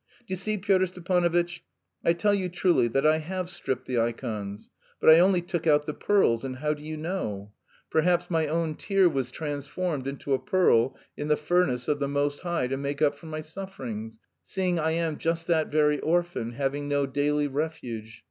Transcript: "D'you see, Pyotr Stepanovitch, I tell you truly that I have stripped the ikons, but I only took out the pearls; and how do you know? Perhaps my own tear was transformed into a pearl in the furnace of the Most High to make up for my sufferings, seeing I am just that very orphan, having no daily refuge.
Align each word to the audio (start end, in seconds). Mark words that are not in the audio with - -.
"D'you 0.25 0.35
see, 0.35 0.57
Pyotr 0.57 0.87
Stepanovitch, 0.87 1.61
I 2.03 2.13
tell 2.13 2.33
you 2.33 2.49
truly 2.49 2.87
that 2.87 3.05
I 3.05 3.19
have 3.19 3.51
stripped 3.51 3.85
the 3.85 3.99
ikons, 3.99 4.71
but 4.99 5.11
I 5.11 5.19
only 5.19 5.43
took 5.43 5.67
out 5.67 5.85
the 5.85 5.93
pearls; 5.93 6.43
and 6.43 6.55
how 6.55 6.73
do 6.73 6.81
you 6.81 6.97
know? 6.97 7.53
Perhaps 7.91 8.31
my 8.31 8.47
own 8.47 8.73
tear 8.73 9.07
was 9.07 9.29
transformed 9.29 10.07
into 10.07 10.33
a 10.33 10.39
pearl 10.39 10.97
in 11.15 11.27
the 11.27 11.37
furnace 11.37 11.87
of 11.87 11.99
the 11.99 12.07
Most 12.07 12.39
High 12.39 12.65
to 12.65 12.77
make 12.77 12.99
up 12.99 13.15
for 13.15 13.27
my 13.27 13.41
sufferings, 13.41 14.17
seeing 14.43 14.79
I 14.79 14.93
am 14.93 15.17
just 15.17 15.45
that 15.45 15.71
very 15.71 15.99
orphan, 15.99 16.53
having 16.53 16.87
no 16.87 17.05
daily 17.05 17.47
refuge. 17.47 18.19